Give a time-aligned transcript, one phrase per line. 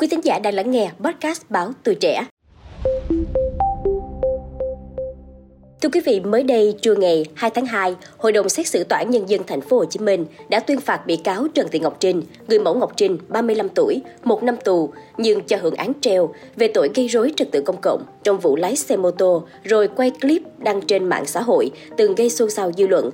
[0.00, 2.24] Quý thính giả đang lắng nghe podcast báo Tuổi Trẻ.
[5.82, 8.98] Thưa quý vị, mới đây trưa ngày 2 tháng 2, Hội đồng xét xử Tòa
[8.98, 11.78] án Nhân dân thành phố Hồ Chí Minh đã tuyên phạt bị cáo Trần Thị
[11.78, 15.92] Ngọc Trinh, người mẫu Ngọc Trinh, 35 tuổi, một năm tù, nhưng cho hưởng án
[16.00, 19.44] treo về tội gây rối trật tự công cộng trong vụ lái xe mô tô
[19.62, 23.10] rồi quay clip đăng trên mạng xã hội từng gây xôn xao dư luận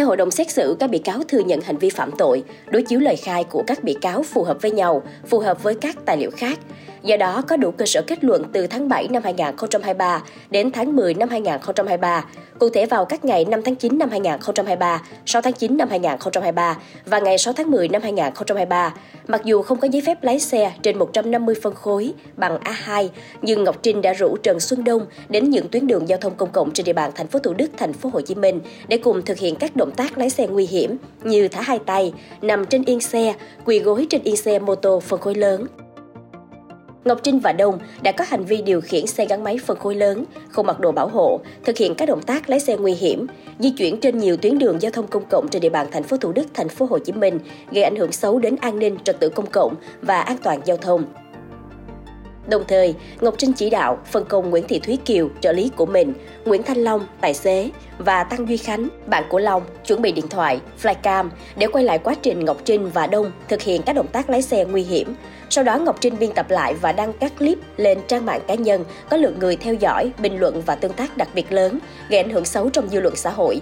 [0.00, 2.82] theo hội đồng xét xử, các bị cáo thừa nhận hành vi phạm tội, đối
[2.82, 5.96] chiếu lời khai của các bị cáo phù hợp với nhau, phù hợp với các
[6.04, 6.58] tài liệu khác.
[7.02, 10.96] Do đó, có đủ cơ sở kết luận từ tháng 7 năm 2023 đến tháng
[10.96, 12.24] 10 năm 2023,
[12.58, 16.78] cụ thể vào các ngày 5 tháng 9 năm 2023, 6 tháng 9 năm 2023
[17.06, 18.94] và ngày 6 tháng 10 năm 2023.
[19.26, 23.08] Mặc dù không có giấy phép lái xe trên 150 phân khối bằng A2,
[23.42, 26.52] nhưng Ngọc Trinh đã rủ Trần Xuân Đông đến những tuyến đường giao thông công
[26.52, 29.22] cộng trên địa bàn thành phố Thủ Đức, thành phố Hồ Chí Minh để cùng
[29.22, 32.84] thực hiện các động tác lái xe nguy hiểm như thả hai tay, nằm trên
[32.84, 35.66] yên xe, quỳ gối trên yên xe mô tô phân khối lớn.
[37.04, 39.94] Ngọc Trinh và Đông đã có hành vi điều khiển xe gắn máy phân khối
[39.94, 43.26] lớn, không mặc đồ bảo hộ, thực hiện các động tác lái xe nguy hiểm,
[43.58, 46.16] di chuyển trên nhiều tuyến đường giao thông công cộng trên địa bàn thành phố
[46.16, 47.38] Thủ Đức, thành phố Hồ Chí Minh,
[47.70, 50.76] gây ảnh hưởng xấu đến an ninh, trật tự công cộng và an toàn giao
[50.76, 51.04] thông.
[52.50, 55.86] Đồng thời, Ngọc Trinh chỉ đạo phân công Nguyễn Thị Thúy Kiều, trợ lý của
[55.86, 56.12] mình,
[56.44, 60.28] Nguyễn Thanh Long, tài xế và Tăng Duy Khánh, bạn của Long, chuẩn bị điện
[60.28, 64.06] thoại, flycam để quay lại quá trình Ngọc Trinh và Đông thực hiện các động
[64.06, 65.14] tác lái xe nguy hiểm.
[65.50, 68.54] Sau đó Ngọc Trinh biên tập lại và đăng các clip lên trang mạng cá
[68.54, 71.78] nhân có lượng người theo dõi, bình luận và tương tác đặc biệt lớn,
[72.08, 73.60] gây ảnh hưởng xấu trong dư luận xã hội.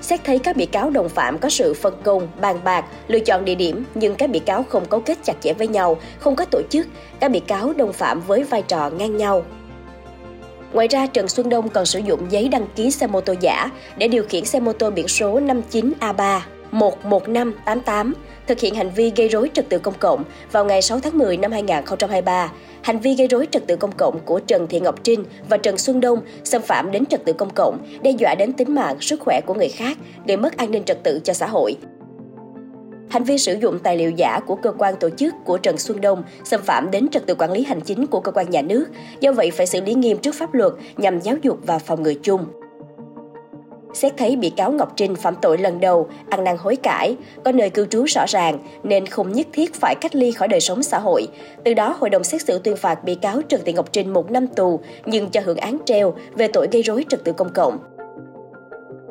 [0.00, 3.44] Xét thấy các bị cáo đồng phạm có sự phân công, bàn bạc, lựa chọn
[3.44, 6.44] địa điểm nhưng các bị cáo không cấu kết chặt chẽ với nhau, không có
[6.44, 6.86] tổ chức,
[7.20, 9.44] các bị cáo đồng phạm với vai trò ngang nhau.
[10.72, 13.70] Ngoài ra, Trần Xuân Đông còn sử dụng giấy đăng ký xe mô tô giả
[13.96, 16.40] để điều khiển xe mô tô biển số 59A3
[16.72, 18.14] 11588
[18.46, 21.36] thực hiện hành vi gây rối trật tự công cộng vào ngày 6 tháng 10
[21.36, 22.52] năm 2023.
[22.82, 25.78] Hành vi gây rối trật tự công cộng của Trần Thị Ngọc Trinh và Trần
[25.78, 29.20] Xuân Đông xâm phạm đến trật tự công cộng, đe dọa đến tính mạng, sức
[29.20, 31.76] khỏe của người khác, gây mất an ninh trật tự cho xã hội.
[33.10, 36.00] Hành vi sử dụng tài liệu giả của cơ quan tổ chức của Trần Xuân
[36.00, 38.84] Đông xâm phạm đến trật tự quản lý hành chính của cơ quan nhà nước,
[39.20, 42.14] do vậy phải xử lý nghiêm trước pháp luật nhằm giáo dục và phòng ngừa
[42.22, 42.46] chung.
[43.94, 47.52] Xét thấy bị cáo Ngọc Trinh phạm tội lần đầu, ăn năn hối cải, có
[47.52, 50.82] nơi cư trú rõ ràng nên không nhất thiết phải cách ly khỏi đời sống
[50.82, 51.28] xã hội.
[51.64, 54.30] Từ đó, hội đồng xét xử tuyên phạt bị cáo Trần Thị Ngọc Trinh một
[54.30, 57.78] năm tù nhưng cho hưởng án treo về tội gây rối trật tự công cộng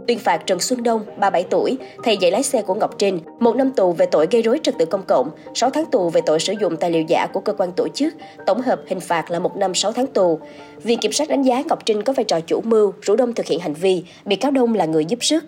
[0.08, 3.56] tuyên phạt Trần Xuân Đông, 37 tuổi, thầy dạy lái xe của Ngọc Trinh, một
[3.56, 6.40] năm tù về tội gây rối trật tự công cộng, 6 tháng tù về tội
[6.40, 8.14] sử dụng tài liệu giả của cơ quan tổ chức,
[8.46, 10.40] tổng hợp hình phạt là một năm 6 tháng tù.
[10.84, 13.46] Viện kiểm sát đánh giá Ngọc Trinh có vai trò chủ mưu, rủ đông thực
[13.46, 15.44] hiện hành vi, bị cáo Đông là người giúp sức.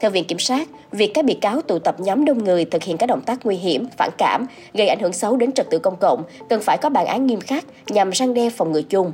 [0.00, 2.96] Theo Viện Kiểm sát, việc các bị cáo tụ tập nhóm đông người thực hiện
[2.96, 5.96] các động tác nguy hiểm, phản cảm, gây ảnh hưởng xấu đến trật tự công
[6.00, 9.12] cộng cần phải có bản án nghiêm khắc nhằm răng đe phòng ngừa chung.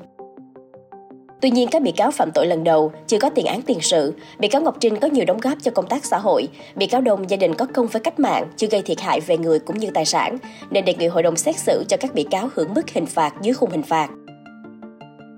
[1.40, 4.14] Tuy nhiên, các bị cáo phạm tội lần đầu chưa có tiền án tiền sự.
[4.38, 6.48] Bị cáo Ngọc Trinh có nhiều đóng góp cho công tác xã hội.
[6.74, 9.38] Bị cáo Đông gia đình có công với cách mạng, chưa gây thiệt hại về
[9.38, 10.38] người cũng như tài sản,
[10.70, 13.34] nên đề nghị hội đồng xét xử cho các bị cáo hưởng mức hình phạt
[13.42, 14.08] dưới khung hình phạt.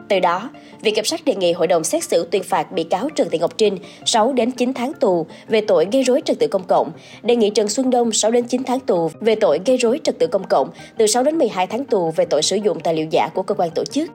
[0.09, 0.51] Từ đó,
[0.81, 3.39] Viện Kiểm sát đề nghị hội đồng xét xử tuyên phạt bị cáo Trần Thị
[3.39, 6.91] Ngọc Trinh 6 đến 9 tháng tù về tội gây rối trật tự công cộng,
[7.23, 10.19] đề nghị Trần Xuân Đông 6 đến 9 tháng tù về tội gây rối trật
[10.19, 13.07] tự công cộng, từ 6 đến 12 tháng tù về tội sử dụng tài liệu
[13.11, 14.11] giả của cơ quan tổ chức.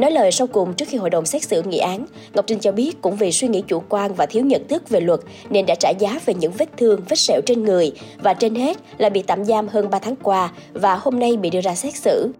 [0.00, 2.72] Nói lời sau cùng trước khi hội đồng xét xử nghị án, Ngọc Trinh cho
[2.72, 5.74] biết cũng vì suy nghĩ chủ quan và thiếu nhận thức về luật nên đã
[5.74, 9.22] trả giá về những vết thương, vết sẹo trên người và trên hết là bị
[9.22, 12.32] tạm giam hơn 3 tháng qua và hôm nay bị đưa ra xét xử.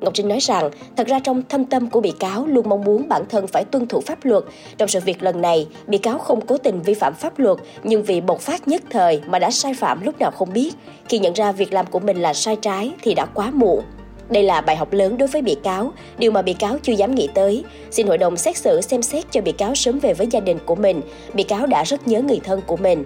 [0.00, 3.08] Ngọc Trinh nói rằng, thật ra trong thâm tâm của bị cáo luôn mong muốn
[3.08, 4.44] bản thân phải tuân thủ pháp luật.
[4.78, 8.02] Trong sự việc lần này, bị cáo không cố tình vi phạm pháp luật, nhưng
[8.02, 10.74] vì bộc phát nhất thời mà đã sai phạm lúc nào không biết.
[11.08, 13.82] Khi nhận ra việc làm của mình là sai trái thì đã quá muộn.
[14.30, 17.14] Đây là bài học lớn đối với bị cáo, điều mà bị cáo chưa dám
[17.14, 17.64] nghĩ tới.
[17.90, 20.58] Xin hội đồng xét xử xem xét cho bị cáo sớm về với gia đình
[20.64, 21.00] của mình.
[21.34, 23.04] Bị cáo đã rất nhớ người thân của mình.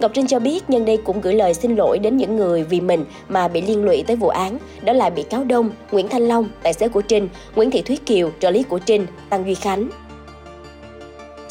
[0.00, 2.80] Ngọc Trinh cho biết nhân đây cũng gửi lời xin lỗi đến những người vì
[2.80, 6.28] mình mà bị liên lụy tới vụ án, đó là bị cáo Đông, Nguyễn Thanh
[6.28, 9.54] Long, tài xế của Trinh, Nguyễn Thị Thúy Kiều, trợ lý của Trinh, Tăng Duy
[9.54, 9.88] Khánh.